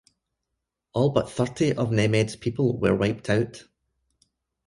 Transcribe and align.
All 0.93 1.11
but 1.11 1.29
thirty 1.29 1.73
of 1.73 1.91
Nemed's 1.91 2.35
people 2.35 2.75
were 2.79 2.95
wiped 2.95 3.29
out. 3.29 3.65